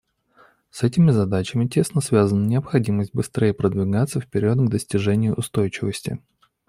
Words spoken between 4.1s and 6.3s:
вперед к достижению устойчивости.